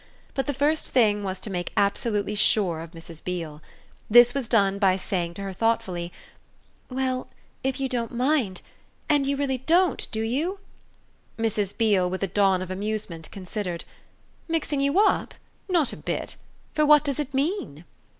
But 0.33 0.47
the 0.47 0.53
first 0.55 0.87
thing 0.89 1.23
was 1.23 1.39
to 1.41 1.51
make 1.51 1.71
absolutely 1.77 2.33
sure 2.33 2.81
of 2.81 2.93
Mrs. 2.93 3.23
Beale. 3.23 3.61
This 4.09 4.33
was 4.33 4.47
done 4.47 4.79
by 4.79 4.95
saying 4.97 5.35
to 5.35 5.43
her 5.43 5.53
thoughtfully: 5.53 6.11
"Well, 6.89 7.27
if 7.63 7.79
you 7.79 7.87
don't 7.87 8.11
mind 8.11 8.63
and 9.07 9.27
you 9.27 9.37
really 9.37 9.59
don't, 9.59 10.07
do 10.11 10.21
you?" 10.21 10.59
Mrs. 11.37 11.77
Beale, 11.77 12.09
with 12.09 12.23
a 12.23 12.27
dawn 12.27 12.63
of 12.63 12.71
amusement, 12.71 13.29
considered. 13.31 13.83
"Mixing 14.47 14.81
you 14.81 14.99
up? 14.99 15.35
Not 15.69 15.93
a 15.93 15.97
bit. 15.97 16.35
For 16.73 16.83
what 16.83 17.03
does 17.03 17.19
it 17.19 17.31
mean?" 17.31 17.85